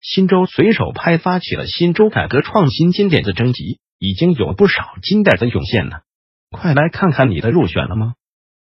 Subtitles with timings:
[0.00, 6.02] 新州随手拍发起了新州改革创新金点子征集，已经有不少金点子涌现了，
[6.50, 8.14] 快来看看你的入选了吗？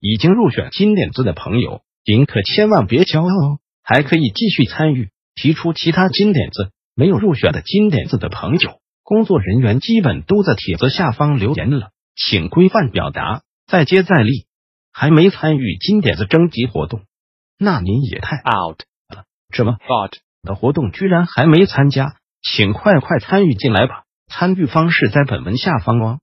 [0.00, 5.10] 已经入选金点子的朋友，您可千万别骄傲哦，还可以继续参与。
[5.34, 14.46] 提出其他金点子没有入选的金点子的朋友，工作人员基本都在帖子下方留言了，请规范表达，再接再厉。
[14.92, 17.02] 还没参与金点子征集活动，
[17.58, 18.80] 那您也太 out
[19.14, 19.24] 了。
[19.50, 20.14] 什么 out
[20.46, 22.14] 的活动居然还没参加？
[22.42, 24.04] 请快快参与进来吧！
[24.32, 26.20] 参与方式在本文下方哦。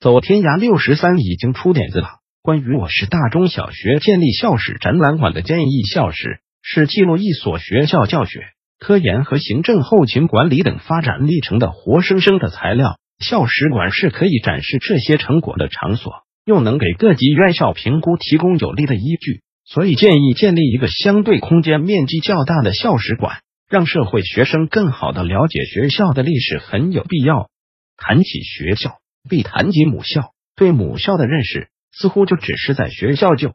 [0.00, 2.08] 走天涯六十三已经出点子了，
[2.42, 8.40] 关于我市大中小学建立校史展览馆的建议，校史是记录一所学校教学。
[8.78, 16.12] 科研和行政后勤管理等发展历程的活生生的材料，校史馆是可以展示这些成果的场所，
[16.44, 23.38] 又能给各级院校评估提供有力的依据，所以建议建立一个相对空间面积较大的校史馆，
[23.68, 27.50] 让社会学生更好的了解学校的历史，很有必要。
[27.96, 33.54] 谈起学校，必谈及母校，对母校的认识似乎就只是在学校就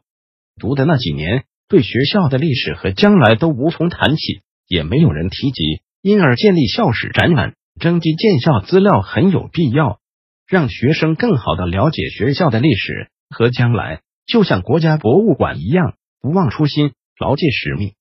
[0.60, 4.42] 读的那几年，对学校的历史和将来都无从谈起。
[4.68, 9.98] 也没有人提及，因而建立校史展览，征集建校资料很有必要，
[10.46, 17.92] 让学生更好的了解学校的历史和将来，就像国家博物馆一样，不忘初心，牢记使命。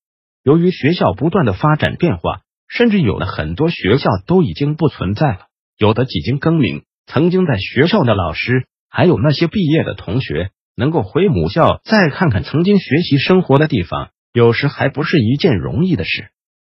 [0.44, 5.47] 由于学校不断的发展变化，甚至有了很多学校都已经不存在了，
[5.78, 6.84] 有的几经更名。
[7.06, 16.29] 曾经在学校的老师，还有那些毕业的同学，能够回母校再看看曾经学习生活的地方，有时还不是一件容易的事。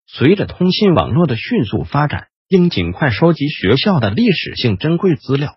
[0.05, 5.55] 随着通信网络的迅速发展，应尽快收集学校的历史性珍贵资料。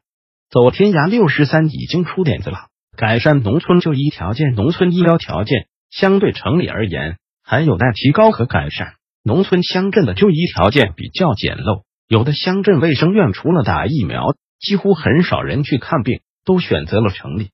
[0.50, 2.58] 走天涯六十三已经出点子了，
[2.96, 4.54] 改善农村就医条件。
[4.54, 7.18] 农村医疗条件相对城里而言
[7.50, 8.92] 还有待提高和改善。
[9.24, 17.50] 农村乡镇的就医条件比较简陋，有的乡镇卫生院除了打疫苗，几乎很少人去看病，都选择了城里。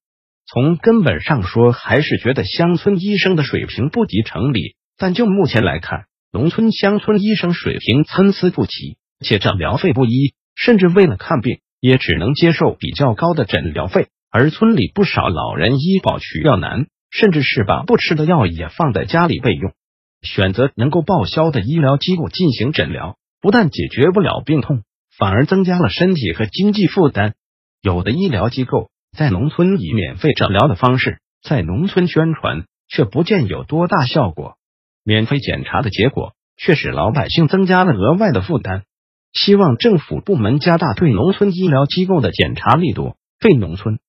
[0.46, 4.76] 从根本上说，还是觉得乡村医生的水平不及城里。
[4.98, 14.08] 但就目前来看，农村乡村医生水平参差不齐，且诊疗费不一，甚至为了看病也只能接受比较高的诊疗费。
[14.30, 19.72] 而村里不少老人医保取药难，甚至是把不吃的药也放在家里备用。
[20.26, 24.82] 选择能够报销的医疗机构进行诊疗，不但解决不了病痛，
[25.16, 27.34] 反而增加了身体和经济负担。
[27.80, 34.56] 有的医疗机构在农村以免费诊疗的方式在农村宣传，却不见有多大效果。
[35.04, 38.82] 免费检查的结果，却使老百姓增加了额外的负担。
[39.32, 44.00] 希望政府部门加大对农村医疗机构的检查力度，对农村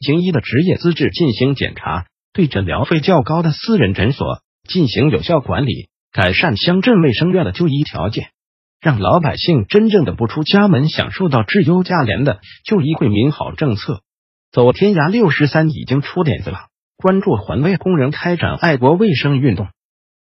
[0.00, 8.28] 行医的职业资质进行检查，对诊疗费较高的私人诊所进行有效管理，改善乡镇卫生院的就医条件，
[8.80, 14.02] 让老百姓真正的不出家门，享受到质优价廉的就医惠民好政策。
[14.52, 16.58] 走天涯六十三已经出点子了，
[16.96, 19.66] 关注环卫工人开展爱国卫生运动。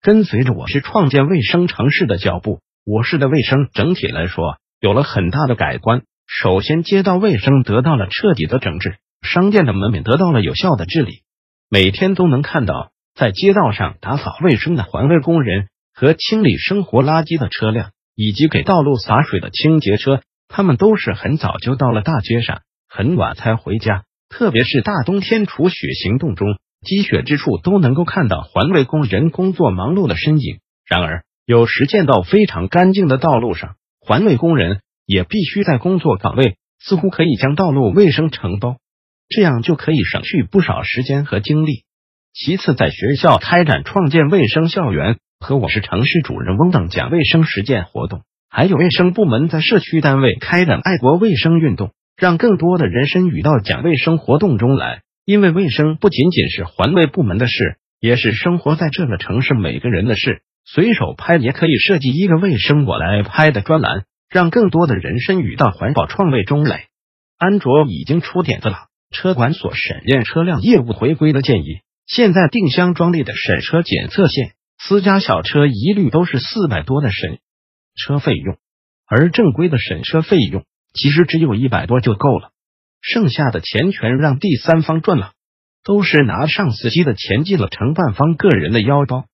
[0.01, 6.03] 跟随着我市创建卫生城市的脚步，我市的卫生整体来说有了很大的改观。
[6.27, 11.23] 首先，街道卫生得到了彻底的整治，商店的门面得到了有效的治理。
[11.69, 20.21] 每天都能看到在街道上打扫卫生的环卫工人和清理生活垃圾的车辆，以及给道路洒水的清洁车。
[20.49, 22.61] 他们都是很早就到了大街上，
[22.91, 24.05] 很晚才回家。
[24.29, 26.59] 特别是大冬天除雪行动中。
[26.85, 30.59] 积雪之处都能够看到环卫工人工作忙碌的身影。
[30.85, 38.77] 然而，有时见到非常干净的道路上，环卫工人也必须在工作岗位，似乎可以将道路卫生承包，
[39.27, 41.86] 这样就可以省去不少时间和精力。
[42.39, 55.01] 其次，在学校开展创建卫生校园和我市城市主人翁等讲卫生实践活动，还有卫生部门在社区单位开展爱国卫生运动，让更多的人参与到讲卫生活动中来。
[55.25, 60.43] 因为卫生不仅仅是环卫部门的事，也是生活在这个城市每个人的事。
[60.67, 66.85] 随手拍也可以设计一个卫生我来拍的专栏，让更多的人参与到环保创卫中来。
[67.39, 68.77] 安卓已经出点子了，
[69.11, 71.79] 车管所审验车辆业务回归的建议。
[72.07, 77.41] 现在定箱装立的审车检测线，私家小车一律都是四百多的审，
[77.97, 78.57] 车费用，
[79.07, 80.65] 而正规的审车费用
[80.95, 82.53] 其实只有一百多就够了，
[83.01, 85.33] 剩下的钱全让第三方赚了，
[85.83, 89.25] 都是拿上司机的钱进了承办方个人的腰包。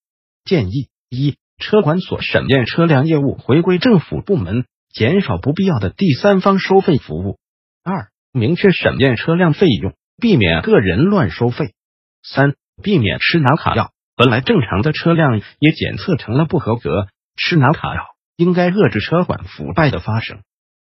[0.45, 7.37] 建议一，车管所审验车辆业务回归政府部门，减少不必要的第三方收费服务；
[7.85, 11.67] 二，明确审验车辆费用，避免个人乱收费；
[12.23, 13.91] 三，避免吃拿卡药。
[14.15, 18.03] 本来正常的车辆也检测成了不合格，吃拿卡药
[18.37, 20.41] 应该遏制车管腐败的发生。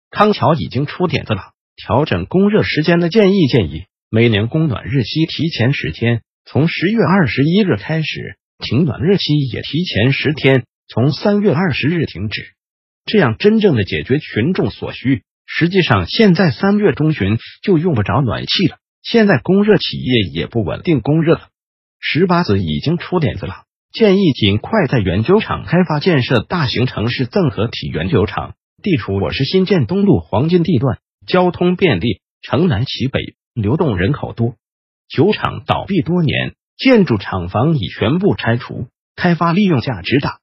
[0.09, 8.19] 康桥已经出点子了，调整供热时间的建议建议，每年供暖日期提前十天，从十月二十一日开始；
[8.57, 12.41] 停暖日期也提前十天，从三月二十日停止。
[13.05, 15.23] 这样真正的解决群众所需。
[15.45, 21.49] 实际上，现在三月中旬就用不着暖气了，现在供热企业也不稳定供热了。
[21.99, 34.55] 十八子已经出点子了，建议尽快在原酒厂开发建设大型城市综合体原酒厂，地处我市新建东路黄金地段，交通便利，城南其北，流动人口多。
[35.09, 40.39] 酒厂倒闭多年，建筑厂房已全部拆除，开发利用价值大。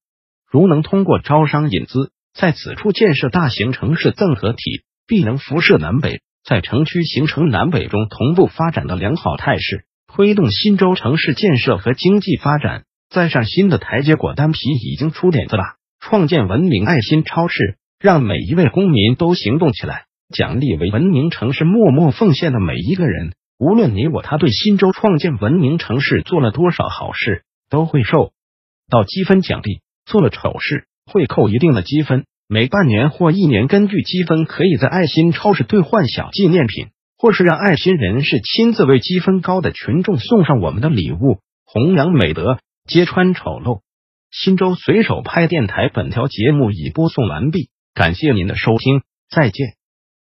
[0.48, 9.86] 如能通过招商引资，在此处建设大型城市综合体，必能辐射南北，在城区形成南北中同步发展的良好态势。
[10.16, 14.16] 推动新州城市建设和经济发展，再上新的台阶。
[14.16, 15.62] 果丹皮已经出点子了，
[16.00, 20.04] 创建文明爱心超市，让每一位公民都行动起来，
[20.34, 23.34] 奖励为文明城市默默奉献的每一个人。
[23.58, 28.30] 无论你我他对新州创建文明城市做了多少好事，都会受
[28.88, 32.24] 到积分奖励；做了丑事，会扣一定的积分。
[32.48, 36.86] 每半年或一年，根据积分，可以在爱心超市兑换小纪念品。
[37.18, 43.80] 或是让爱心人士亲自为积分高的群众送上我们的礼物，弘扬美德，揭穿丑陋。
[44.30, 49.75] 新州随手拍电台本条节目已播送完毕，感谢您的收听，再见。